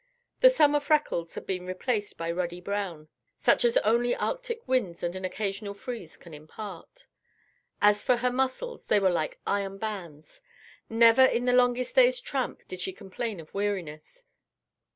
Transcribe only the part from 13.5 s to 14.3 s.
weariness.